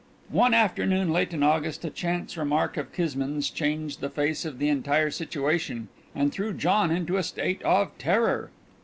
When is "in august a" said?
1.31-1.91